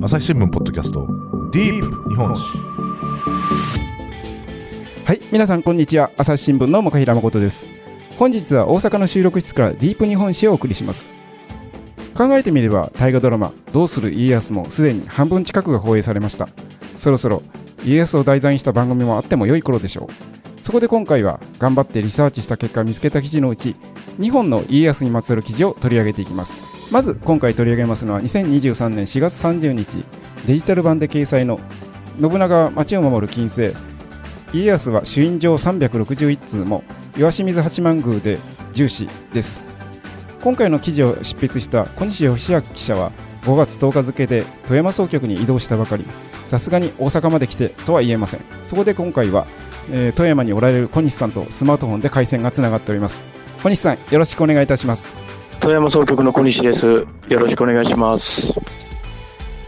[0.00, 1.08] 朝日新聞ポッドキャスト
[1.50, 2.56] ディープ日本史。
[5.04, 6.12] はい皆さんこんにちは。
[6.16, 7.66] 朝日新聞の向平誠です。
[8.16, 11.10] 本日は大阪の収録室からディープ日本史をお送りします。
[12.16, 16.48] 考えてみれば大河ドラマ「どうする家康」もすでに半分近くが放映されました。
[16.96, 17.42] そろそろ
[17.84, 20.62] 家康を題材にした番組もあっても良い頃でしょう。
[20.62, 23.74] そこで今回は頑張ってリサーチした結果見つけた記事のうち
[24.18, 26.62] 2本の家康にまつわる記事を取り上げていきます。
[26.90, 30.04] まず今回取り上げますのは2023年4月30日
[30.46, 31.60] デジタル版で掲載の
[32.18, 33.72] 信長は町を守る金星。
[34.52, 36.82] 家康は朱印状361通も
[37.16, 38.38] 岩清水八幡宮で
[38.72, 39.62] 重視です。
[40.42, 46.04] 今回の記事を執筆した小西義明記者は5月10日付で富山総局に移動したばかり。
[46.44, 48.40] さすがに大阪まで来てとは言えません。
[48.64, 49.46] そこで今回は、
[49.90, 53.24] えー、富山におられる小西さんとスマートフォンで回線がつながっております。
[53.62, 55.14] 小西さんよろしくお願いいたします。
[55.60, 57.06] 富山総局の小西です。
[57.28, 58.58] よろしくお願いします。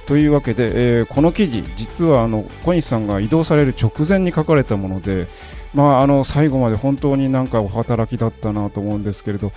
[0.06, 5.28] というわけで、えー、この記事実はあの小西さんが移動される直前に書かれたもので
[5.74, 9.52] まあ、あの最後まで本当になんかお働きだったなと思うんですけれど、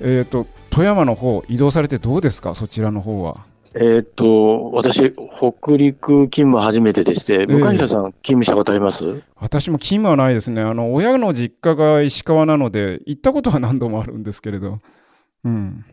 [0.00, 3.44] えーと、富山の方移動されてどうですか、そちらの方は。
[3.78, 9.22] えっ、と、私、北陸勤務初めてでして、向平さん、勤務したことあります？
[9.36, 10.62] 私も勤務はないですね。
[10.62, 14.78] あの、親の実家が石川なので、行ったことは何度もあるんですけれど。
[15.44, 15.84] うん。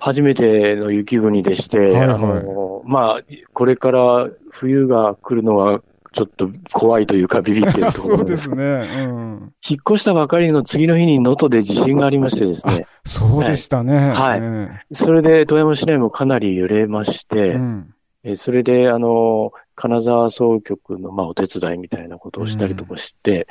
[0.00, 5.80] 初めての雪国でして、はいはい、あの、まあ、これから冬が来るのは
[6.12, 8.54] ちょっと怖いというかビビってるところ そうですね。
[8.54, 9.52] うん。
[9.66, 12.86] 引っ越したばかりの次の日に能登で地震がありましてですね。
[13.04, 14.10] そうでしたね。
[14.10, 14.40] はい。
[14.40, 23.48] はい、それで富山市内もかなり揺れまして、うん、えそれで、あの、金沢総局の、まあ、お手伝いみたいなことをしたりとかして、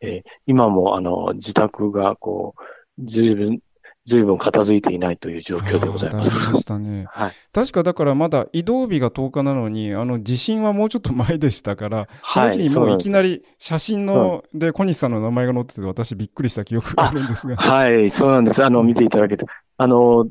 [0.00, 3.60] うん、え今も、あの、自宅が、こう、随分
[4.04, 6.50] 随分片付いていないという状況でございます。
[6.50, 7.04] ましたね。
[7.08, 7.32] はい。
[7.52, 17.56] 確かだからまだ移動日が10日なのに、あの地震はもうちょっと前でしたから、その日にもういきなり写真ので小西さんの名前が載ってて私びっくりした記憶があるんですが。
[17.56, 18.64] はい、そうなんです。
[18.64, 19.46] あの、見ていただけて。
[19.76, 20.26] あの、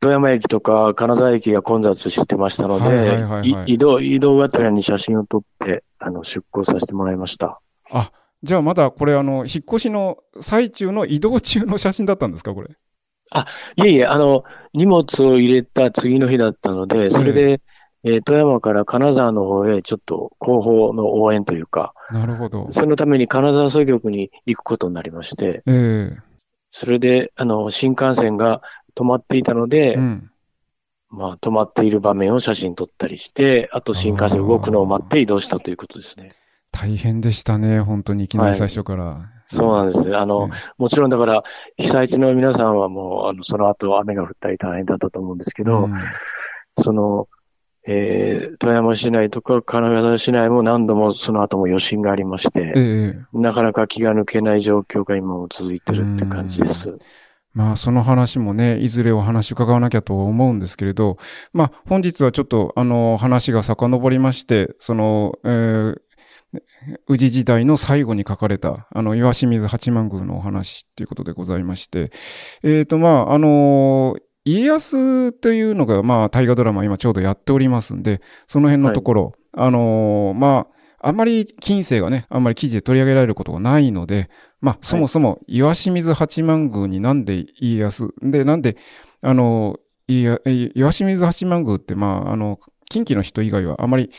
[0.00, 3.24] 富山駅とか金沢駅が混雑してましたので、
[3.66, 7.60] 移動、移動がてらに写真を撮って、あの、出港させてもらいました。
[7.90, 8.10] あ、
[8.42, 12.68] じゃあまだこれあの、引っ越しの最中の移動中の写真だったんですか、これ？
[13.30, 13.46] あ、
[13.76, 14.44] いえいえ、あの、
[14.74, 17.60] 荷物を入れた次の日だったので、それで、
[18.04, 22.68] えー、富山から金沢の方へちょっと後方の応援というか、なるほど。
[22.70, 26.16] そのために金沢総局に行くことになりまして、えー、
[26.70, 28.62] それで、あの、新幹線が
[28.94, 30.30] 止まっていたので、うん、
[31.10, 36.32] まあ、止まっている場面を写真撮ったりして、あと新幹線動くのを待って移動したということですね。
[36.70, 39.04] 大変でしたね、本当にいきなり最初から。
[39.04, 40.16] はいそうなんです。
[40.16, 41.42] あの、もちろんだから、
[41.78, 45.94] 被災地の皆さんはもう、あの、その後雨が降ったり大変だったと思うんですけど、うん、
[46.78, 47.28] その、
[47.86, 56.98] えー、富山市内とか金沢市内も何度もその後も余震がありまして、えなかなか気が抜けない状況が今も続いてるって感じです。
[57.54, 61.16] まあ、その話もね、いずれお話伺わなきゃと思うんですけれど、
[61.52, 65.96] まあ、本日はちょっと、あの、話が遡りまして、その、えー、
[67.08, 72.10] 宇治時代の最後に書かれた、あの、岩清水八幡宮のお話っていうことでございまして、
[72.62, 88.76] えっ、ー、と、まあ、あのー、家康というのが、まあ、大河ドラマ今ちょうどやっておりますんで、その辺のところ、はい、あのー、まあ、あんまり近世がね、あんまり記事で取り上げられることがないので、まあ、そもそも岩清水八幡宮になんで家康、で、なんで、
[89.20, 92.58] あの、岩清水八幡宮って、まあ、あの、
[92.90, 94.10] 近畿の人以外はあまり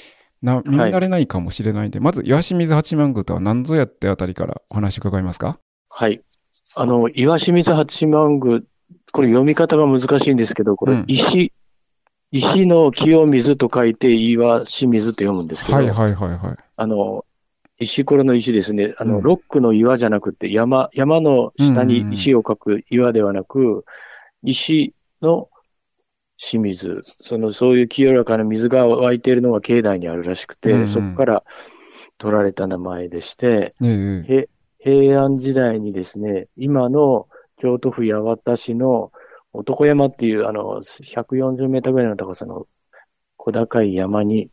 [0.41, 5.59] な耳慣れないかもしれないんで、はい、まず岩清水八幡宮とは何ぞやってあたりからお話伺いますか？
[5.89, 6.21] はい。
[6.75, 8.61] あの、岩清水八幡宮、
[9.11, 11.49] これ読み方が難しいんですけど、これ石、うん、
[12.31, 16.55] 石の清水と書いて岩清水と読むんですけど、はいはいはいはい。
[16.77, 17.25] あの、
[17.79, 18.93] 石ころの石ですね。
[18.97, 23.83] あの、うん、ロックの岩じゃなくて、山、山の下に石を描く岩ではなく、
[24.43, 25.48] 石の
[26.41, 31.43] 清水、その、そういう清らかな水が湧いているのが境内にあるらしくて、うんうん、そこから
[32.17, 34.47] 取られた名前でして、うんうん、
[34.79, 37.27] 平安時代にですね、今の
[37.57, 39.11] 京都府八幡市の
[39.51, 42.67] 男山っていう、あの、140メーターぐらいの高さの
[43.35, 44.49] 小高い山に、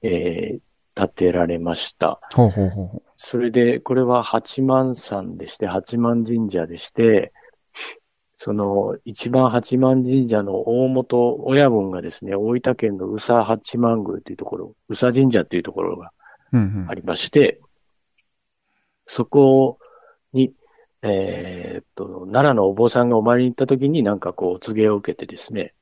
[0.00, 0.60] えー、
[0.94, 2.20] 建てられました。
[2.34, 3.02] ほうほうほう。
[3.18, 7.32] それで、これは八幡山でして、八幡神社でして、
[8.40, 16.12] その、一番八幡神社の大元親分がですね、大分県の宇佐八幡宮というところ、宇佐神社というところが
[16.88, 17.62] ありまして、うんうん、
[19.06, 19.78] そこ
[20.32, 20.52] に、
[21.02, 25.74] えー、っと、奈良のお坊さんがお参りに行った時になんかこう、告げを受けてですね、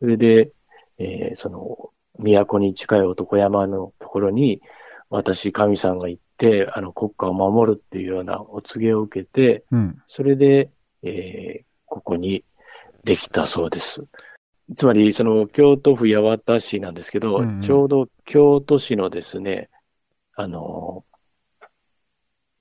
[0.00, 0.50] それで、
[0.98, 4.60] えー、その、都に近い男山のところに、
[5.08, 10.02] 私、神さんが行って、あの、国家を守るっていうようなお告げを受けて、うん。
[10.08, 12.44] それで、えーここに
[13.02, 14.04] できたそうです。
[14.76, 19.68] つまり、その、京都府八幡市なんですけど、うんうんちょうど京都市のですね、
[20.36, 21.04] あの、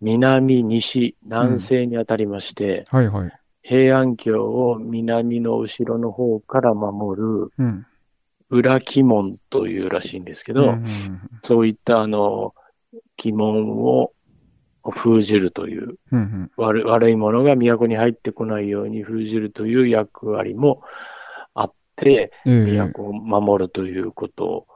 [0.02, 3.32] 南、西、南西にあたりまして、はいはい。
[3.62, 7.86] 平安京を南の後ろの方から守るうん。
[8.50, 12.56] 裏鬼門というらしいんですけど、うんうんそういったあの、
[13.24, 14.12] 鬼門を
[14.90, 20.82] 封じるといううんうん悪悪いものが都に入ってこないように封じるという役割も
[21.54, 24.68] あって、ええ都を守るということ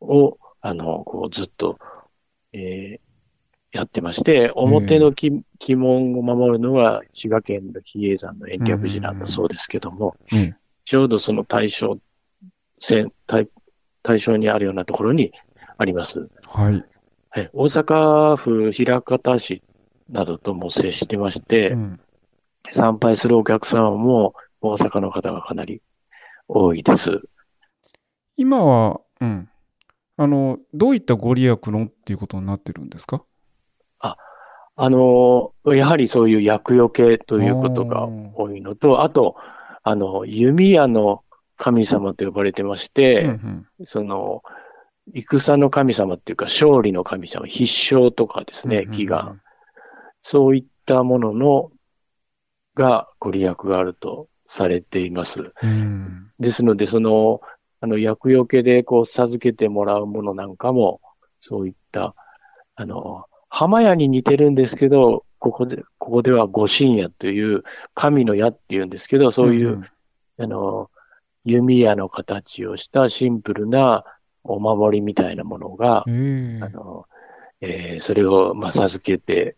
[0.00, 1.78] を、あの、こうずっと、
[2.52, 3.04] えー
[3.72, 11.98] やってまして、表の鬼鬼門を守るのは滋賀県の比叡山の延暦寺なんだそうですけども、ええちょうどその対象
[14.02, 15.32] 対象にあるようなところに
[15.76, 16.28] あります。
[16.46, 16.84] はい。
[17.34, 19.60] はい、大阪府枚方市
[20.08, 22.00] などとも接してまして、うん。
[22.70, 25.82] 参拝するお客様も大阪の方がかなり
[26.46, 27.22] 多いです。
[28.36, 29.48] 今は、うん。
[30.16, 33.24] あの、どういったご利益のっていうことになってるんですか？
[33.98, 34.16] あ
[34.76, 39.34] の、やはりそういう厄除けということが多いのと、あと、
[39.82, 41.24] あの、弓矢の
[41.56, 43.66] 神様と呼ばれてましうんて、うん。
[43.82, 44.44] その、
[45.12, 49.40] 戦の神様っていうか、勝利の神様、必勝とかですね、祈願。。
[50.22, 51.70] そういったものの、
[52.74, 55.52] がご利益があるとされています。
[55.62, 56.30] うん。
[56.38, 57.40] ですので、その、
[57.80, 61.00] あの、厄除けでこう授けてもらうものなんかも、
[61.40, 62.14] そういった、
[62.74, 67.62] あの、浜屋に似てるんですけど、ここで、ここでは御神矢という、
[67.94, 69.84] 神の矢っていうんですけど、そういう、ん
[70.38, 70.90] あの、
[71.44, 74.04] 弓矢の形をしたシンプルな
[74.44, 76.04] お守りみたいなものが、
[76.62, 77.06] あの、
[77.60, 79.56] えーそれを、まあ、授けて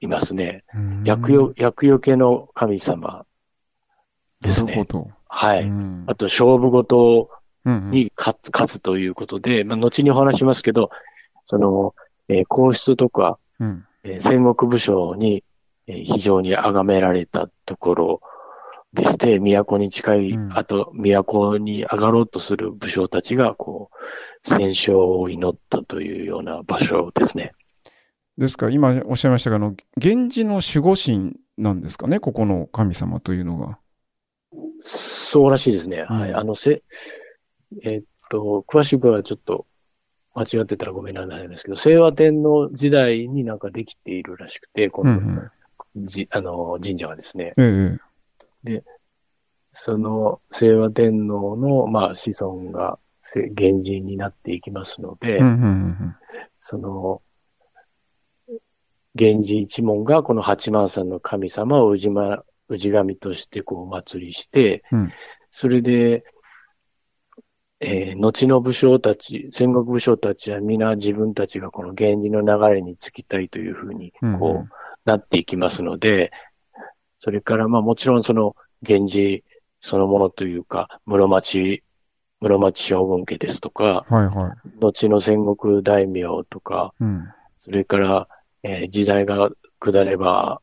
[0.00, 0.64] いますね。
[1.04, 3.24] え厄除、厄除けの神様
[4.40, 4.74] ですね。
[5.28, 5.62] はい。
[5.64, 7.30] うんあと、勝負事
[7.90, 10.90] に勝つ、勝つということで、まあ、後にお話しますけど、
[11.44, 11.94] その、
[12.28, 15.44] えー皇室とか、うんえー戦国武将に、
[15.86, 18.20] えー非常に崇められたところ
[18.94, 27.52] でして、都に近い、うんあと、都に上がろうとする武将たちが、こう、戦勝を祈ったというような場所ですね。
[28.38, 28.66] ですか？
[28.66, 33.78] ら、今おっしゃいましたが、あの、源氏の守護神なんですかね、ここの神様というのが。
[34.80, 36.06] そうらしいですね。
[36.08, 36.34] うんはい。
[36.34, 36.82] あの、せ、
[37.82, 39.66] えーっと、詳しくはちょっと
[40.34, 45.50] 間違ってたらごめんなさいですけど、清和天皇時代になんかできているらしくて、この、うん
[45.96, 47.54] じあの、神社はですね。
[47.56, 47.98] ええ
[49.72, 56.16] その清和天皇の、まあ、子孫がせ源氏になっていきますので、うんうんうん
[56.58, 57.20] その、
[59.14, 65.12] 源氏一門がこの八幡さんの神様を氏ま、氏神としてこうお祭りして、うん。
[65.50, 66.24] それで、
[67.80, 74.38] えー後の武将たち、戦国武将たちは皆自分たちがこの源氏の流れにつきたいというふうに、うんうん。
[74.40, 74.70] こう、
[75.04, 76.32] なっていきますので、
[77.24, 79.44] それからまあもちろんその源氏
[79.80, 81.82] そのものというか、室町、
[82.38, 84.78] 室町将軍家ですとか、はいはい。
[84.78, 87.24] 後の戦国大名とか、うん。
[87.56, 88.28] それから、
[88.62, 89.48] えー時代が
[89.80, 90.60] 下れば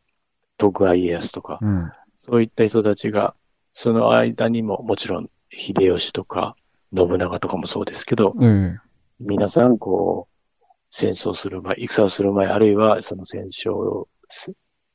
[0.60, 1.92] 徳川家康とか、うん。
[2.18, 3.34] そういった人たちが、
[3.74, 6.56] その間にももちろん秀吉とか
[6.96, 8.78] 信長とかもそうですけど、ええ。
[9.20, 13.74] 皆さんこう、戦争する前、戦をする前、あるいはその戦勝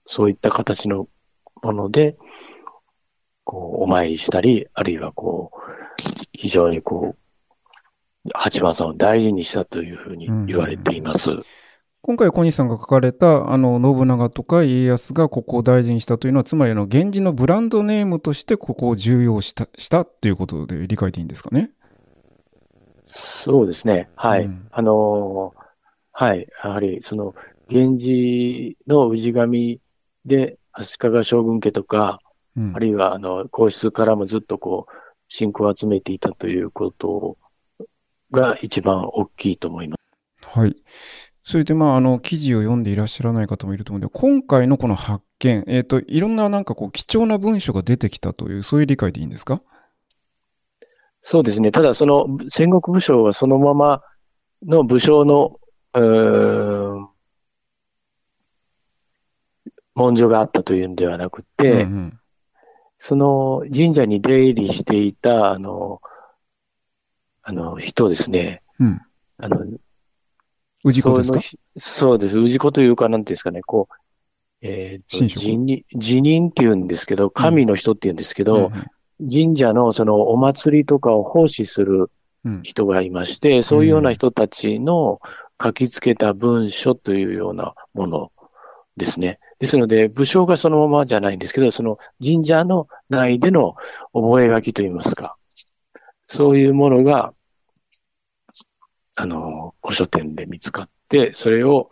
[0.07, 1.09] そういった形の
[1.67, 2.17] もので、
[3.45, 5.59] こう、お参りしたり、あるいはこう、
[6.33, 11.31] 非常にこう、八幡さんを大事にしたというふうに言われています。
[12.03, 21.71] 今回小西さんが書かれたあの信長とか家康がここを大事にしたというのはつまりあの源氏のブランドネームとしてここを重要したしたということで理解でいいんですかね？
[23.07, 24.09] そうですね。
[24.15, 24.45] はい。
[24.45, 25.67] うんあのー
[26.13, 26.47] はい。
[26.65, 27.35] やはり、その、
[27.69, 29.81] 源氏の氏神
[30.25, 32.21] で、足利将軍家とか、
[32.57, 34.93] うんあるいは、あの、皇室からもずっとこう、
[35.29, 37.37] 信仰を集めていたということ
[38.31, 39.97] が一番大きいと思いま
[40.43, 40.59] す。
[40.59, 40.77] はい。
[41.43, 49.61] それで、まあ、あの、記事を読んでいらっしゃらない方もいると思うので、今回のこの発見、えっ、と、いろんななんかこう、貴重な文書が出てきたという、そういう理解でいいんですか？
[51.21, 51.73] そうですね。
[51.73, 54.03] ただ、その、戦国武将はそのまま
[54.65, 55.61] の武将の、
[55.95, 57.09] うーん、
[59.97, 62.21] 文書があったというんではなくて、うんうん
[62.99, 66.01] その神社に出入りしていた、あの、
[67.43, 68.63] あの人ですね。
[68.81, 69.03] うん。
[69.37, 69.67] あの、
[70.83, 71.41] 氏子ですか？
[71.77, 72.39] そうです。
[72.39, 73.95] 氏子というか、なんていうんですかね、こう、
[74.63, 75.41] えっ、と、神職？
[75.41, 78.87] 辞任、辞任って言うんですけど、神の人って言うんですけど、うん
[79.19, 82.11] 神社のそのお祭りとかを奉仕する
[82.47, 85.21] うん人がいまして、そういうような人たちの
[85.63, 88.33] 書きつけた文書というようなもの
[88.97, 89.39] ですね。
[89.59, 93.75] ですので、武将がそのままじゃないんですけど、その神社の内での
[94.13, 95.37] 覚書といいますか、
[96.27, 97.33] そういうものが、
[99.15, 101.91] あの、古書店で見つかって、それを、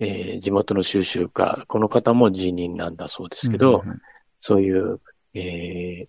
[0.00, 3.82] えー地元の収集家、この方も辞任なんだそうですけど、
[4.40, 5.00] そういう、
[5.34, 6.08] えー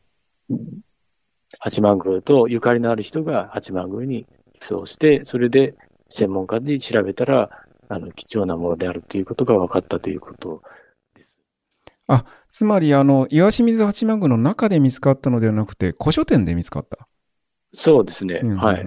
[1.60, 4.27] 八幡宮とゆかりのある人が八幡宮に
[4.60, 5.75] 寄贈して、それで
[6.10, 7.50] 専門家で調べたら、
[7.88, 10.78] あの、貴重なものであるということが分かったということです。
[12.51, 17.07] つまり、あの、岩清水八幡宮の中で見つかったのではなくて、古書店で見つかった。
[17.73, 18.41] そうですね。
[18.43, 18.85] うんはい。。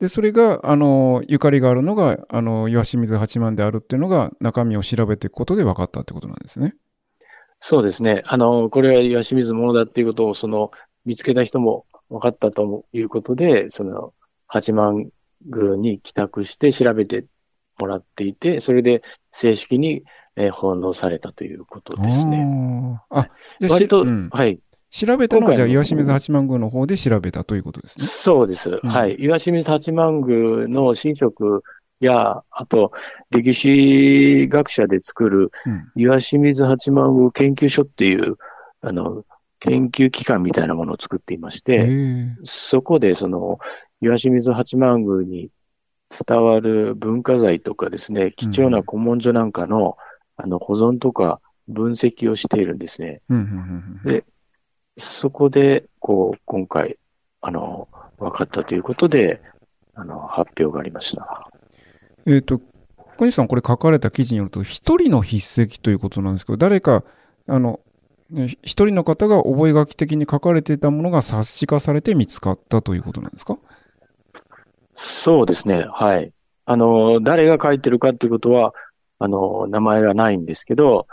[0.00, 6.74] で、それが、あの、ゆかりがあるのが、あの、岩清水八幡であるっていうのが、中身を調べていくことで分かったってことなんですね。
[7.60, 8.22] そうですね。
[8.26, 10.72] あの、これは岩清水ものだっていうことを、その、
[11.04, 14.12] 見つけた人も分かったということで、その、
[14.48, 15.10] 八幡
[15.46, 17.24] 宮に帰宅して調べて
[17.78, 20.02] もらっていて、それで正式に、
[20.36, 23.00] えー奉納されたということですね。
[23.10, 23.28] あ
[23.60, 24.60] じ割と、しうんはい。
[24.90, 28.04] 調べたのは、じゃあ岩清水八幡宮の方で調べたということですね。
[28.04, 28.78] そうです。
[28.82, 29.16] はい。
[29.18, 31.62] 岩清水八幡宮の神職
[32.00, 32.92] や、あと、
[33.30, 35.90] 歴史学者で作るうん。
[35.96, 38.36] 岩清水八幡宮研究所っていう、
[38.82, 39.24] あの、
[39.60, 43.58] 研究機関みたいなものを作っていましへて、えそこでその、
[44.00, 45.50] 岩清水八幡宮に
[46.26, 49.96] 伝わる文化財とかですね、貴重な古文書なんかの、
[50.42, 53.20] あの、保存とか分析をしているんですね。
[54.04, 54.24] で
[54.98, 56.98] そこで、こう、今回、
[57.40, 59.40] あの、分かったということで、
[59.94, 61.48] あの、発表がありました。
[62.26, 62.60] えっ、と、
[63.16, 67.04] 小西さん、これ書かれた記事によると、一人の筆跡ということなんですけど、誰か、
[67.46, 67.80] あの、
[68.30, 73.58] ね一人の方が覚書的に書かれていたものが冊子化されて見つかったということなんですか？
[74.94, 75.86] そうですね。
[75.90, 76.32] はい。
[76.64, 78.72] あの、誰が書いてるかっていうことは、
[79.22, 81.06] あの、名前がないんですけど、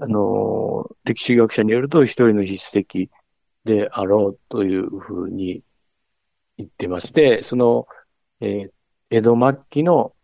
[0.00, 3.10] あの、歴史学者によると一人の筆跡
[3.64, 5.62] であろうというふうに
[6.56, 7.86] 言ってまして、その、
[8.40, 8.70] えー
[9.14, 10.14] 江戸末期の、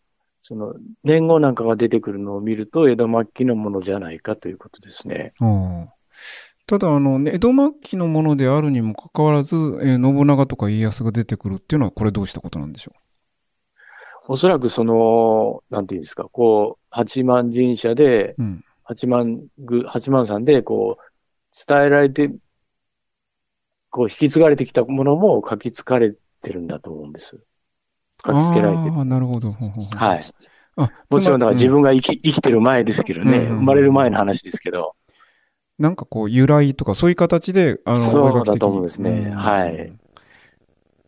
[0.40, 0.73] その、
[1.04, 5.35] 年号なんかが出てくるのを見ると、江戸末期のものじゃないかということですね。
[5.40, 5.94] ああ
[6.66, 12.99] ただ、あの、江戸末期のものであるにもかかわらず、えー信長とか家康が出てくるっていうのは、これどうしたことなんでしょう？
[14.28, 18.37] おそらくその、なんていうんですか、こう、八幡神社で。
[18.85, 22.30] 八幡宮、八幡さんで、こう、伝えられて、
[23.90, 27.38] こう、引き継がれてきたものも書き継がれてるんだと思うんです。
[28.26, 28.92] 書き付けられてる。
[28.97, 29.50] ああ、なるほど。
[29.50, 30.25] ほうほうはい。
[30.76, 34.94] あ、もちろん、だから自分、分が生き、生きてる前ですけどね、生まれる前の話ですけど、
[35.78, 39.92] なんかこう、由来とか、そういう形で、あの、そうだと思うんですねはい。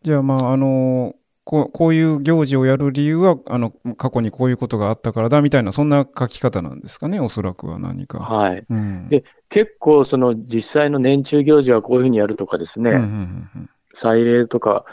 [0.03, 8.19] じゃあ、まあ、あの、こうこういう行事をやる理由は、あの、過去にこういうことがあったからだ、みたいな、そんな書き方なんですかね、おそらくは何か。
[8.19, 8.65] はい。
[8.69, 9.09] うん。
[9.09, 13.69] で結構、その、実際の年中行事はこういうふうにやるとかですね、うんうんうんうん。
[13.93, 14.85] 祭礼とか、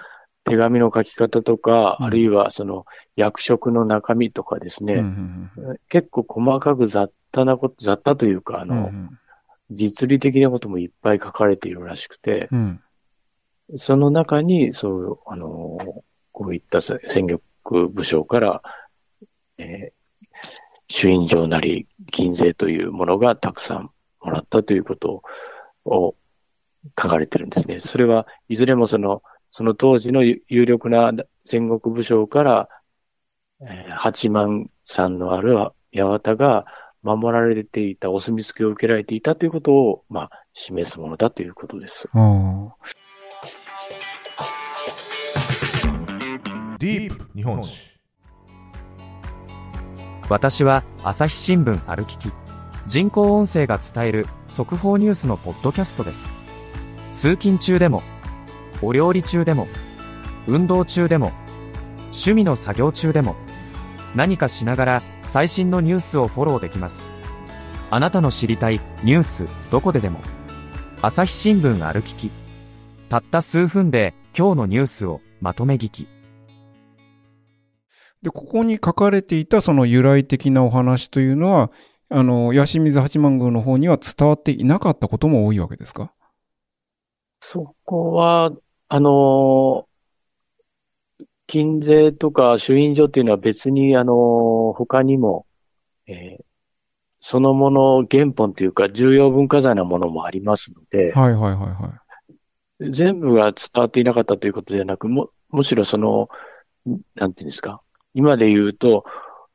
[0.45, 2.07] 手紙の書き方とか、うん。
[2.07, 8.91] あるいはその、役職の中身とかですね、うんうん結構細かく雑多なこと、雑多というか、あうんの、
[9.71, 12.81] 実利的なこともいっぱい書かれているらしくて、うん。
[13.77, 15.77] その中に、そう、あの、
[16.39, 18.63] こういった戦力武将から、
[19.59, 20.49] えー、
[20.87, 23.91] 朱印状なり、金税というものがたくさん
[24.21, 25.25] もらったということ
[25.85, 26.15] を
[26.97, 27.81] 書かれてるんですね。
[27.81, 31.13] それはいずれもその、その当時の有力な
[31.45, 32.69] 戦国武将から、
[33.97, 35.59] 八幡さんのある
[35.93, 36.67] 八幡が
[37.03, 42.09] 守られていた、お墨付きを受けられていたということを、まあ、示すものだということです。
[42.13, 42.98] ああ。
[46.81, 47.99] ディープ日本史。
[50.29, 52.31] 私は朝日新聞歩きき
[52.87, 56.37] 人工音声が伝える速報ニュースのポッドキャストです。
[57.13, 58.05] 通勤中でも
[58.81, 59.67] お料理中でも
[60.47, 61.33] 運動中でも
[62.13, 63.35] 趣味の作業中でも
[64.15, 67.13] 何かしながら最新のニュースをフォローできます。
[67.91, 70.21] あなたの知りたいニュースどこででも。
[71.03, 72.31] 朝日新聞歩きき。
[73.09, 76.18] たった数分で今日のニュースをまとめ聞き。
[78.23, 81.71] で、ここに書かれていたその由来的なお話というのは、
[82.11, 86.13] あの、八清水八幡宮の方には伝わっていなかったことも多いわけですか？
[87.41, 88.53] そこは、
[88.89, 89.89] あのー
[91.51, 95.47] 金税とか朱印所っていうのは別に、あの、他にも、
[96.07, 96.45] えー
[97.21, 102.01] そのもの原本というか重要文化財なものもありますので、はいはいはいは
[102.81, 102.93] い。
[102.93, 106.29] 全部が伝わっていなかったということではなく、む、むしろその、
[107.17, 107.83] なんていうんですか？
[108.19, 109.05] 今で言うと、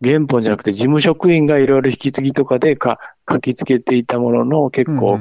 [0.01, 2.97] 原本じゃなくて事務職員がいろいろ引き継ぎとかでか
[3.29, 5.19] 書き付けていたものの結構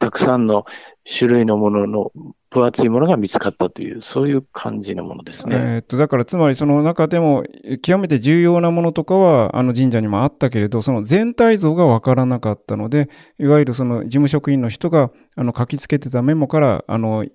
[0.00, 0.64] たくさんの
[1.04, 2.12] 種類のものの
[2.50, 5.56] 分厚いものが見つかったという、そういう感じのものですね。
[5.56, 17.26] えーっと、だからつまりその中でもえ極めて重要なものとかはあの神社にもあったけれど、その全体像がわからなかったので、いわゆるその事務職員の人があの書き付けてたメモから、あの、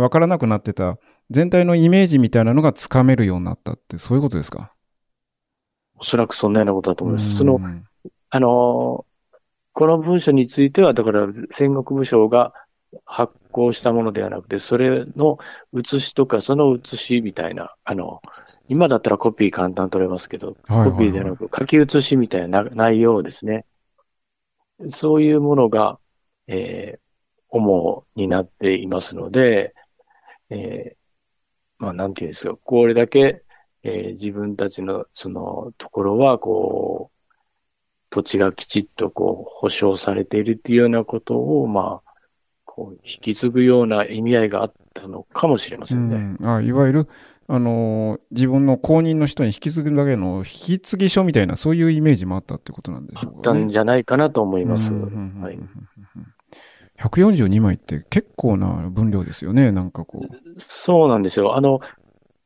[0.00, 0.96] わからなくなってた
[1.30, 4.72] 全体のイメージみたいなのがつかめるようになったって、そういうことですか？
[6.02, 7.28] おそらくそんなようなことだと思います。
[7.28, 7.60] うんその、
[8.30, 9.06] あの、
[9.72, 12.52] この文書については、だから戦国武将が
[13.04, 15.38] 発行したものではなくて、それの
[15.72, 18.20] 写しとか、その写しみたいな、あの、
[18.68, 23.64] 今だったらコピー簡単に取れますけど、はいはいはいコピーではなく書き写しみたいな内容ですね。
[24.88, 25.98] そういうものが、
[26.48, 27.02] えー
[27.54, 29.74] 主になっていますので、
[30.48, 31.02] えー
[31.76, 33.42] まあ、なんていうんですか、これだけ、
[33.84, 37.34] えー自分たちのそのところは、こう、
[38.10, 42.12] 土地がきちっとこう保証されているっていうようなことを、まあ、
[42.66, 46.36] こう引き継ぐような意味合いがあったのかもしれませんね。
[46.40, 47.08] うんあいわゆる、
[47.48, 53.64] あのー自分の後任の人に引き継ぐだけの引き継ぎ書みたいな、そういうイメージもあったってことなんでしあったょうかね。
[53.64, 54.92] んじゃないかなと思います。
[54.92, 55.58] うんうんうんうんはい、
[56.98, 60.60] 142枚って結構な分量ですよね、なんかこう。
[60.60, 61.56] そうなんですよ。
[61.56, 61.80] あの、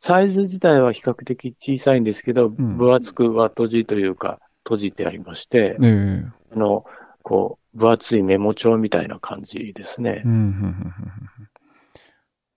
[0.07, 6.85] サイズ自体は比較的小さいんですけど、ん分厚くは閉じというか、閉じてありまして、ええあの、
[7.25, 10.29] こう、分厚いメモ帳みたいな感じですねう。
[10.29, 10.83] んうんうんうんうん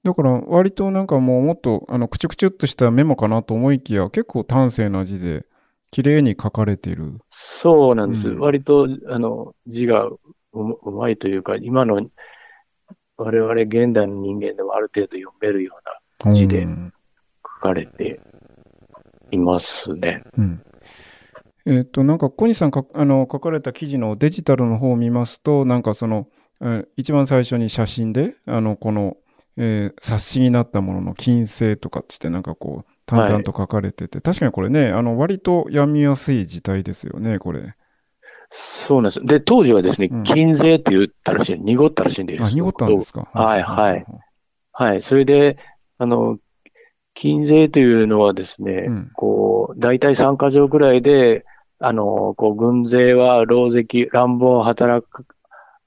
[0.01, 5.45] だから割となんかもうもっとあのくちゅくちゅっとしたメモかなと思いきや結構端正な字で
[5.91, 7.19] 綺麗に書かれている。
[7.30, 8.30] そうなんです。
[8.30, 10.19] うん割と、あの、字がう
[10.54, 12.00] うまいというか、今の
[13.17, 15.74] 我々現代の人間でもある程度読めるよ
[16.24, 16.99] うな字でうん書
[17.60, 18.19] かれて
[19.32, 20.24] いますね。
[20.38, 20.62] うん
[21.65, 26.28] えっ、と、なんか、小西さんかあの書かれた記事のデジタルの方を見ますと、なんかその、
[26.62, 29.17] えー一番最初に写真で、あの、この、
[29.58, 37.76] えー冊子になったものの金星とかっつって、なんかこう、淡々と書かれてて、確かにこれね、あの、割と読みやすい字体ですよね、これ。
[38.50, 39.26] そうなんです。
[39.26, 42.43] で、当時はですねうん、金税って言ったらしい、濁ったらしいんです。
[42.43, 43.30] あ、濁ったんですか？
[43.34, 44.06] はいはい
[44.72, 45.02] はい。
[45.04, 45.58] それで、
[46.00, 46.39] あの、
[47.19, 49.12] 金税というのはですね、うん。
[49.13, 51.43] こう、大体3箇条ぐらいで、
[51.77, 55.05] あの、こう、軍勢は狼藉、乱暴を働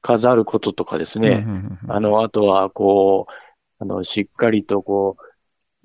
[0.03, 1.93] かざることとかですね、うんうんうんうん。
[1.93, 3.33] あの、あとは、こう、
[3.79, 5.17] あの、しっかりと、こ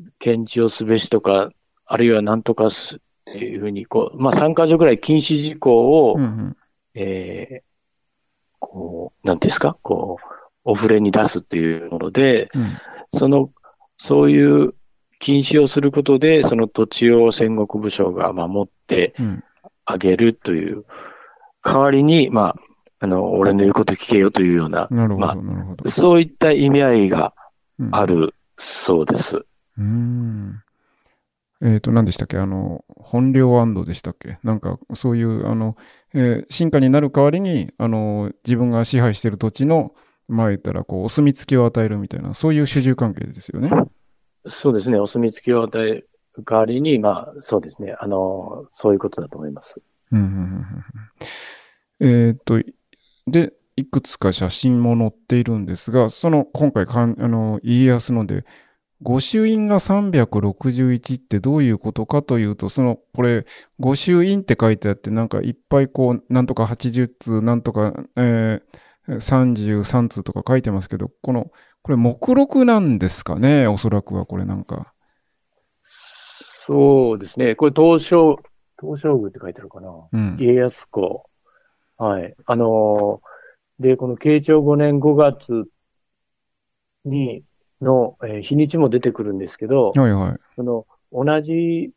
[0.02, 1.50] う、検知をすべしとか、
[1.86, 3.00] あるいは何とかす、っ
[3.32, 6.58] ていうふうに、こう、まあ、3箇条ぐらい禁止事項を、うんうん。
[6.94, 7.68] えー
[8.60, 10.18] こう、なんですか、こ
[10.66, 12.78] う、お触れに出すっていうもので、うん。
[13.14, 13.52] その、
[13.98, 14.74] そういう
[15.20, 19.44] 禁止をすることで、その土地を戦国武将が守ってうん
[19.90, 20.84] あげるという、
[21.64, 22.56] 代わりに、まあ、
[23.00, 25.34] あの、俺の言うこと聞けよというような、な。
[25.86, 27.34] そういった意味合いが
[27.80, 29.38] うんあるそうです。
[29.38, 30.62] うーん。
[31.62, 32.38] えっ、と、何でしたっけ？
[32.38, 34.40] あの、本領安堵でしたっけ？
[34.44, 35.78] なんか、そういう、あの、
[36.14, 39.94] えー進化になる代わりに、あの、自分が支配している土地の、
[40.28, 43.72] まあ言ったら、こう、お墨付きを与えるみたいな、そういう主従関係ですよね。
[44.50, 45.00] そうですね。
[45.00, 46.10] お墨付きを与える
[46.46, 47.96] 代わりに、まあ、そうですね。
[48.00, 49.82] あの、そういうことだと思います。
[50.12, 50.66] うん
[52.00, 52.62] えっ、と、
[53.26, 58.46] で、いくつか写真も載っているんですが、その、今回かん、あの、家康ので、
[59.02, 63.46] 御朱印が361ってどういうことかというと、その、これ、
[63.80, 73.68] 御朱印って書いてあって、なんかいっぱいこう、なんとか80通、なんとか、えー33通とか書いてますけど、この、これ目録なんですかね？
[73.68, 74.94] おそらくはこれなんか。
[75.82, 77.56] そうですね。
[77.56, 78.40] これ、東照、
[78.82, 79.90] 東照宮って書いてあるかな。
[80.12, 80.38] うん。
[80.40, 81.30] 家康公。
[81.98, 82.36] はい。
[82.46, 83.28] あのー
[83.80, 85.66] で、この慶長5年5月
[87.06, 87.44] に、
[87.80, 90.36] の、えー日にちも出てくるんですけど、はいはい。
[90.56, 91.92] その、同じ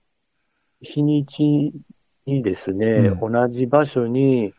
[0.83, 1.73] 日にち
[2.27, 4.53] にですね、う同じ場所に、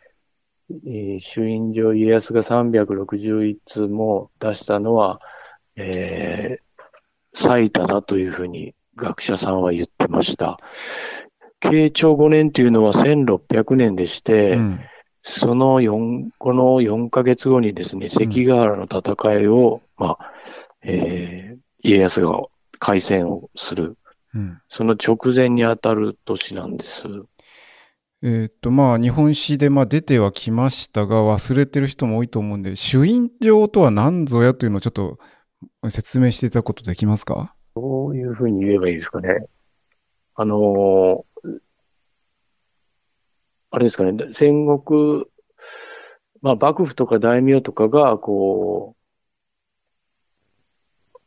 [0.86, 5.20] えー朱印状家康が361通も出したのは、
[5.76, 6.72] えー
[7.34, 10.58] 最多だというふうに学者さんは言ってました。
[11.62, 14.80] 慶長5年というのは1600年でして、うん。
[15.24, 20.32] その4、この4ヶ月後にですね、関ヶ原の戦いを、まあ、
[20.84, 22.40] えー家康が
[22.78, 23.98] 開戦をする
[24.34, 24.60] うん。
[24.70, 27.04] その直前に当たる年なんです。
[28.24, 35.18] えーっと、まあ、日本史でまあ出てはきましたが、忘れてる人も多いと思うんで、朱印状とは何ぞやというのをちょっと
[35.90, 37.56] 説明していただくことできますか？
[37.76, 39.48] どういうふうに言えばいいですかね。
[40.36, 41.60] あのー
[43.74, 45.24] あれですかね、戦国、
[46.42, 48.98] まあ幕府とか大名とかが、こ
[51.06, 51.18] う、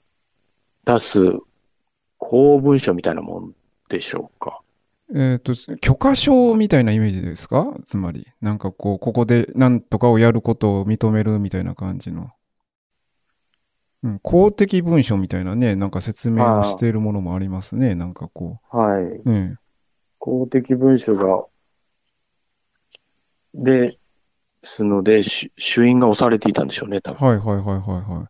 [0.85, 1.39] 出す
[2.19, 3.55] 公文書みたいなもん
[3.89, 4.61] でしょうか。
[5.13, 7.75] えーっと、許可証みたいなイメージですか？
[7.85, 12.31] つまり、なんかこう、ここで何とかをやることを認めるみたいな感じの。
[14.03, 17.95] うん、公的文書みたいなね、なんか説明をしているものもありますね。
[17.95, 19.03] なんかこはい。
[19.03, 19.23] う。
[19.25, 19.59] うん。
[20.19, 21.45] 公的文書が、
[23.55, 23.99] で、
[24.63, 27.29] すので、し朱印が押されていたんでしょうね、多分。
[27.29, 28.29] はいはいはいはいはい。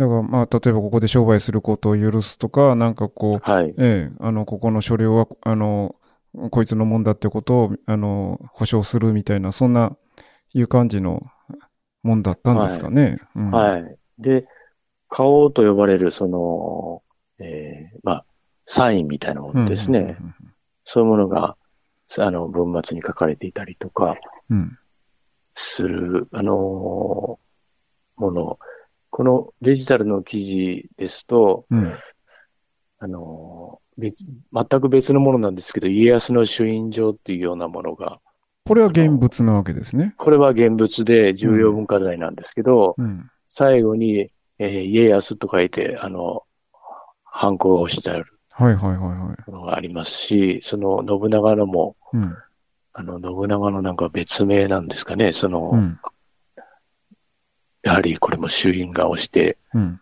[0.00, 3.74] だからまあ、例えばここで商売することを許すとか、なんかこう、はい。
[3.76, 5.94] ええ、あの、ここの所領は、あの、
[6.50, 9.94] こいつのもんだってことを、あの、保証するみたいな、そんな、
[10.54, 11.22] いう感じの
[12.02, 13.18] もんだったんですかね。
[13.36, 13.96] うんはい。
[14.18, 14.46] で、
[15.10, 17.02] 花王と呼ばれる、その、
[17.38, 18.24] えーまあ、
[18.64, 20.16] サインみたいなものですね。
[20.84, 21.58] そういうものが、
[22.18, 24.16] あの、文末に書かれていたりとか、
[24.48, 24.56] うん。
[24.56, 24.78] うん。
[25.52, 27.50] する、あのー
[28.16, 28.58] もの。
[29.10, 31.94] このデジタルの記事ですと、うん。
[33.02, 38.20] あの全く別のものなんですけど、家康の朱印状っていうようなものが、
[38.66, 40.14] これは現物なわけですね。
[40.16, 43.30] これは現物で重要文化財なんですけど、うん。
[43.46, 46.44] 最後に、えー家康と書いて、あの、
[47.24, 49.50] ハンコが押してあるはいはいはいはい。
[49.50, 52.36] ものがありますし、その信長のも、うん。
[52.92, 55.98] あの、信長のなんか別名なんですかね、その、うん。
[57.82, 60.00] やはりこれも朱印が押してうん。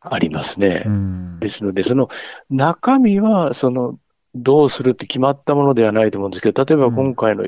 [0.00, 0.84] ありますね。
[0.86, 1.38] うん。
[1.40, 2.08] ですので、その
[2.50, 3.98] 中身は、その、
[4.34, 7.46] どうするって決まったものではないと思うんですけど、例えば今回の、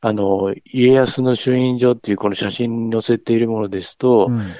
[0.00, 4.52] あの、家康の朱印状っていうこの写真に載せているものですと、うん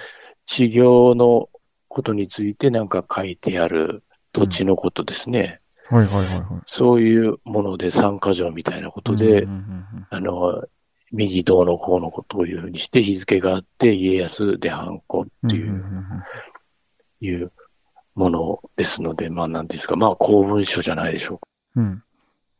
[0.48, 1.48] 治業の
[1.88, 5.60] ことについてなんか書いてある土地のことですね。
[5.90, 6.44] はいはいはいはい。
[6.66, 9.84] そういうもので参加状みたいなことで、うん
[11.12, 15.82] 右道の方のことをいうふうにして日付があって家康でハンコっていう
[17.20, 17.52] いう
[18.14, 21.46] ものですので、まあなんですか、まあ公文書じゃないでしょうか。
[21.76, 22.02] うんうん。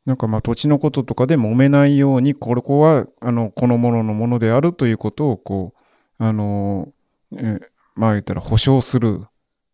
[0.05, 5.75] なんかまあ土地のこととかで揉めないように、これこは、あの、このもののものであるということを、こ
[6.21, 6.93] う、あの、
[7.33, 7.63] えー
[7.97, 9.27] まあ言ったら保証する、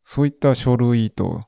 [0.04, 1.40] そういった書類と、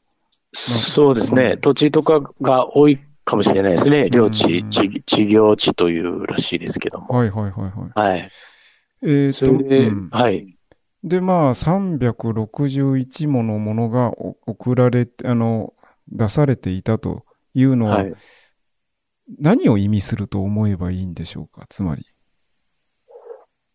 [0.53, 1.57] そうですね。
[1.57, 4.11] 土地とかが多いかもしれないですね。
[4.11, 7.09] 領地う、ん地、地業地というらしいですけども。
[7.09, 8.11] はいはいはいはい。
[8.13, 8.31] はい。
[9.03, 10.57] えーそで、うんはい。
[11.03, 15.75] で、まあ、361ものものがお送られて、あの、
[16.09, 18.15] 出されていたというのは、はい。
[19.39, 21.67] 何を意味すると思えばいいんでしょうか？
[21.69, 22.07] つまり。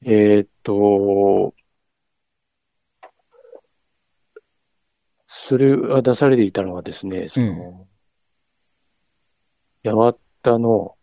[0.05, 1.53] えーっと、
[5.27, 7.87] それが出されていたのはですね、その、
[9.83, 10.95] 八幡の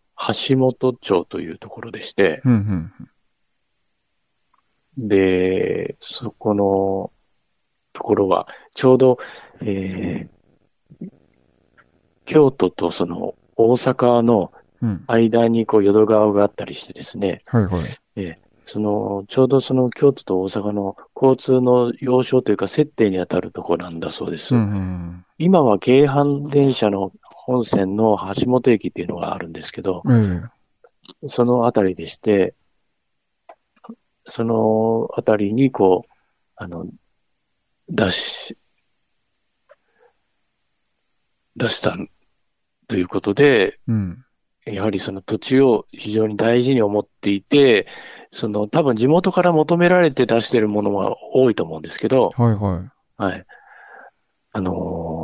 [0.49, 3.09] 橋本町というところでして、うんうん
[4.99, 7.13] で、そこの
[7.93, 9.19] ところは、ちょうど、
[9.61, 10.37] えー
[12.25, 15.05] 京都とその大阪のうん。
[15.07, 18.39] 間にこう淀川があったりしてですね、はいはい。
[18.67, 24.55] その、ちょうどその京都と大阪の交通の要衝というか接点に当たるところなんだそうです。
[24.55, 27.13] うんうん今は京阪電車の
[27.47, 30.51] 本線の橋本駅っていうのがあるんですけど、うん。
[31.23, 32.55] えそのあたりでして、
[34.25, 36.13] そのあたりにこう、
[36.57, 36.87] あの、
[37.89, 38.59] 出し、
[41.55, 41.97] 出した
[42.89, 44.25] ということで、えうん。
[44.67, 47.87] やはりその土地を非常に大事に思っていて、
[48.33, 53.23] その多分地元から求められて出してるものが多いと思うんですけど、はいはい。
[53.23, 53.47] はい。
[54.51, 55.16] あのー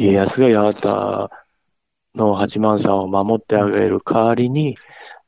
[0.00, 1.30] 家康が八幡
[2.14, 4.76] の八幡さんを守ってあげる代わりに、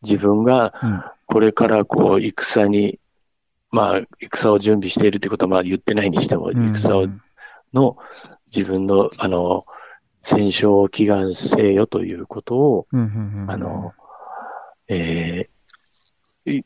[0.02, 1.04] 自分がうん。
[1.26, 2.98] これからこう戦に、
[3.70, 7.06] まあ戦を準備しているってことはまあ言ってないにしても、うん戦を
[7.72, 7.96] の
[8.54, 9.64] 自分のあの、
[10.22, 12.86] 戦勝を祈願せよということを、
[13.48, 13.92] あの、
[14.88, 16.64] えーい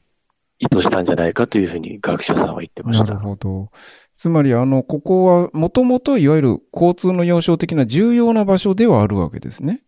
[0.59, 3.13] 意図したんじゃないかというふうに学者さんは言ってましなた。
[3.13, 3.71] るほど。
[4.17, 9.83] つまり、あの、ここは、もともといわゆる交通の要衝的な重要な場所ではあるわけですね。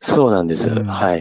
[0.00, 0.68] そうなんです。
[0.68, 1.20] うんはい。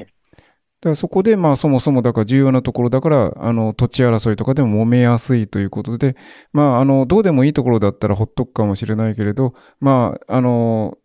[0.81, 6.15] だからそこで、まあ、そもそもだから重要なところだから、あの、土地争いとかでも揉めやすいということで、
[6.53, 10.97] まあ、あの、どうでもいいところだったらほっとくかもしれないけれど、まあ、あの、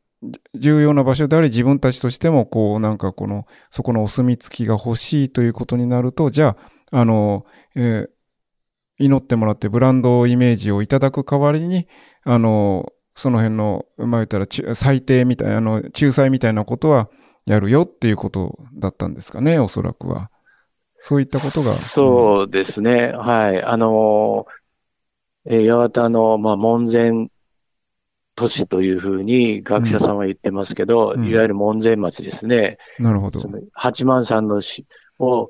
[0.54, 6.56] 重要な場所であり、自分たちとしても、こう、なんかこの、そこのお墨付きが欲しいということになると、じゃ
[6.90, 7.44] あ、あの、
[7.76, 8.15] えー
[8.98, 11.86] 祈ってもらってブランドイメージをいただく代わりに、
[12.24, 17.08] あの、その辺の、まあ言ったら、ち最低みたいな、あの、仲裁みたいなことは
[17.46, 20.30] やるよっていうことだったんですかね、おそらくは。
[20.98, 21.72] そういったことが。
[21.74, 23.12] そうですね。
[23.12, 23.62] はい。
[23.62, 24.46] あの、
[25.44, 27.28] えー八幡の、まあ、門前
[28.34, 32.78] 都市というふうに学者さんは言ってますけど、うんいわゆる門前町ですね。
[32.98, 33.40] なるほど
[33.72, 34.86] 八幡さんのし
[35.18, 35.48] を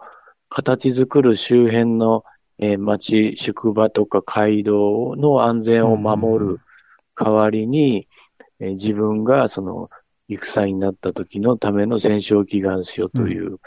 [0.48, 2.24] 形作る周辺の、
[2.58, 6.60] えー町、宿場とか街道の安全を守る
[7.14, 8.08] 代わりに、
[8.60, 9.90] えー自分がその
[10.28, 13.58] 戦になった時のための戦勝祈願しようという、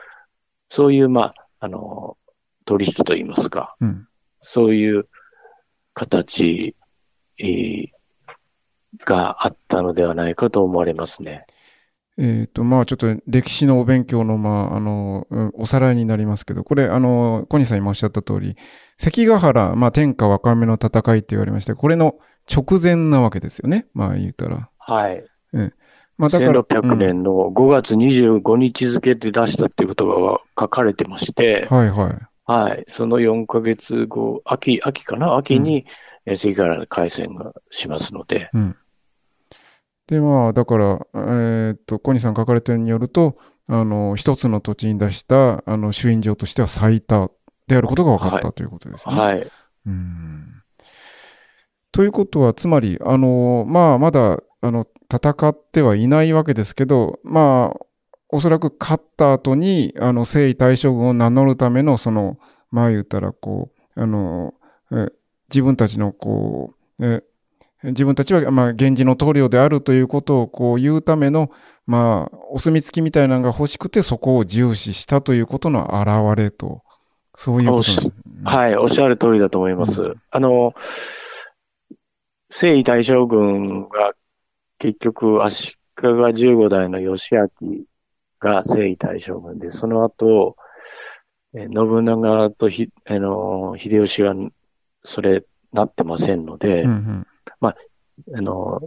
[0.67, 2.17] そういう、まあ、あの、
[2.65, 4.07] 取引といいますか、うん。
[4.41, 5.07] そういう
[5.93, 6.75] 形、
[7.39, 7.89] えー
[9.05, 11.45] があったのではないかと思われますね。
[12.21, 18.57] えっ、と、まあちょっと歴史のお勉強の、まあ、あの、うんおさらいになりますけど、これ、あの、小西さん今おっしゃった通り、
[18.97, 22.15] 関ヶ原、まあ天下若めの戦いって言われましたこれの
[22.53, 23.87] 直前なわけですよね。
[23.93, 24.69] まあ言ったら。
[24.79, 25.23] はい。
[26.17, 26.61] まあだから。
[26.61, 32.51] 1600年の5月25日付で出したっていうことが書かれてまして、うんはいはい。
[32.51, 32.85] はい。
[32.89, 35.37] その4ヶ月後、秋、秋かな？
[35.37, 35.85] 秋に、
[36.25, 38.51] えー関ヶ原の開戦がしますので、
[40.09, 47.29] で、まあ、だから、えっ、と、小西さん書かれてるによると、あの、一つの土地に出した、あの、朱印状としては最多
[47.67, 49.15] であることが分かった、はいということですね。
[49.15, 49.51] はい。
[49.85, 50.63] うん
[51.91, 57.85] ということは、つまり、あの、まあ、まだ、あの、戦ってはいないわけですけど、まあ、
[58.29, 62.37] おそらく勝った後に、あの、征夷大将軍を名乗るための、その、
[62.71, 64.53] まあ言ったら、こう、あの、
[64.91, 65.07] え
[65.49, 67.23] 自分たちの、こう、え
[67.83, 71.49] 自分たちは、まあ、源氏の棟梁であるということを、こう、言うための、
[71.85, 76.81] まあ、お墨付きみたいなのが欲しくて、そこを重視したということの表れと、
[77.35, 78.13] そういうことですね
[78.43, 78.75] はい。
[78.75, 80.01] おっしゃる通りだと思います。
[80.01, 80.73] うんあの、
[82.49, 84.13] 征夷大将軍が
[84.79, 87.47] 結局足利15代の義明
[88.39, 90.55] が征夷大将軍で、その後、
[91.53, 94.33] え信長とひ、あの、秀吉が
[95.03, 97.27] それなってませんので、うんうん
[97.67, 98.81] あの、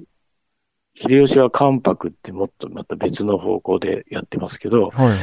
[0.94, 5.18] 秀吉は関白ってもっとまた別の方向でやってますけど、はいはい。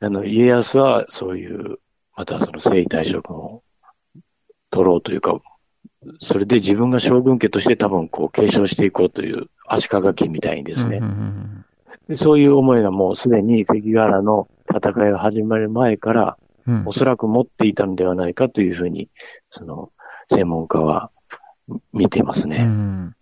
[0.00, 1.78] あの、家康はそういう、
[2.16, 3.62] またその征夷大将軍を
[4.70, 5.38] 取ろうというか、
[6.18, 11.06] それで自分が将軍家として多分こう継承していこうという足利家みたいにですねうんう。
[11.06, 11.64] んうん
[12.08, 19.08] でそういう思いがもうすでに関ヶ原の戦いが始まる前からうんおそらく持っていたのではないかというふうに、
[19.48, 19.92] その
[20.28, 21.10] 専門家は
[21.92, 22.64] 見てますうね。
[22.64, 23.14] ん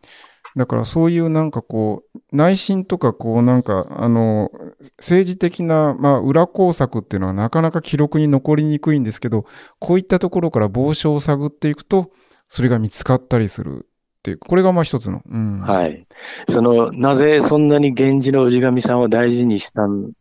[0.57, 4.51] だからそういうなんかこう、内心とかこうなんか、あの、
[4.99, 9.45] 政治的な、まあ、裏工作っていうのはなかなか記録に残りにくいんですけど、
[9.79, 12.11] こういったところから傍証を探っていくと、
[12.49, 13.87] それが見つかったりする
[14.19, 15.23] っていう、これがまあ一つの。
[15.31, 16.07] うん、はい。
[16.49, 20.13] その、なぜそんなに源氏の氏神さんを大事にしたん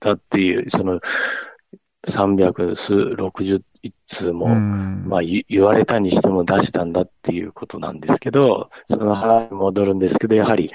[0.00, 1.00] だっていう、その、
[2.08, 3.62] 360
[4.06, 10.70] 通も、うんまあ言言われたにしても出したんだっていうことなんですけど、その話に戻るんですけど、やはり、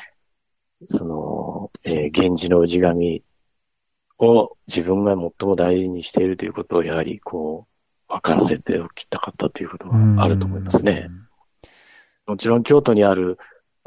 [0.85, 3.23] その、えー源氏の氏神
[4.19, 7.67] を自分が最も大事にしているということを、やはりこ
[8.09, 11.09] う、分からせておきたかったということがあると思いますね。。
[12.25, 13.37] もちろん京都にある、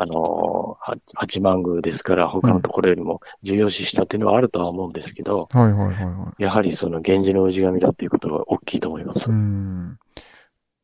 [0.03, 0.77] あの
[1.15, 6.43] 八幡宮ですから、他のところよりも重要視したというのはあるとは思うんですけど、はいはいはいはい。
[6.43, 9.31] やはりその源氏の氏神だっていうことが大きいと思います。
[9.31, 9.97] うん。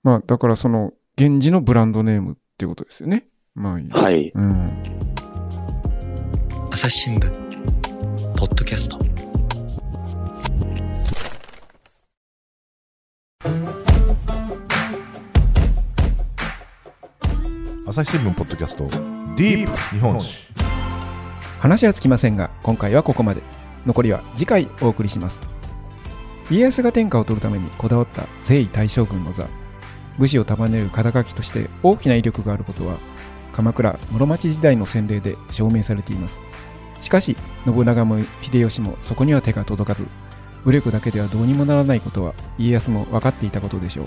[0.05, 3.27] まあ、だからその、源氏のブランドネームっていうことですよね。
[3.57, 3.91] まあいい。
[3.91, 4.31] はい。
[4.33, 4.83] うん。
[6.71, 7.31] 朝日新聞
[8.37, 9.08] ポッドキャスト
[17.89, 20.47] 朝日新聞ポッドキャストディープ日本史。
[21.59, 23.41] 話はつきませんが今回はここまで。
[23.87, 25.41] 残りは次回お送りします。
[26.51, 29.49] 家康が天下を取るためにこだわった征夷大将軍の座。
[30.19, 32.99] 武士を束ねる肩書きとして大きな威力があることは
[33.53, 36.43] 鎌倉室町時代の洗礼で証明されています。
[37.01, 40.07] しかし信長も秀吉もそこには手が届かず
[40.63, 44.07] 武力だけではどうにもならないことは家康も分かっていたことでしょう。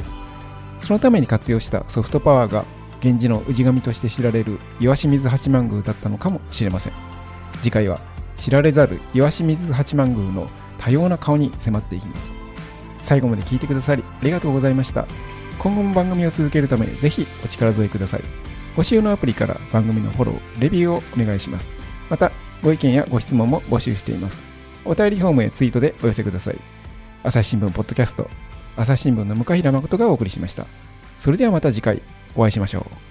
[0.86, 2.64] そのために活用したソフトパワーが
[3.04, 6.94] 源氏の氏神として知られる岩清水八幡宮だったのかもしれません
[7.62, 8.00] 次回は
[8.38, 12.34] 知られざる岩清水八幡宮の多様な顔に迫っていきます
[13.02, 15.08] 最後まで聞いてくださりありがとうございました
[15.60, 18.22] 今後も番組を続けるためぜひお力添えください
[18.76, 21.74] ご使用のアプリから番組のフォローレビューをお願いします
[22.10, 24.44] またご意見やご質問も募集しています。
[24.86, 26.60] お便りフォームへツイートでお寄せください。
[27.24, 28.30] 朝日新聞ポッドキャスト、
[28.76, 30.68] 朝日新聞の向平誠がお送りしました。
[31.18, 32.02] それではまた次回
[32.36, 33.11] お会いしましょう。